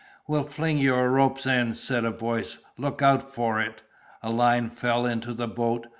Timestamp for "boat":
5.47-5.85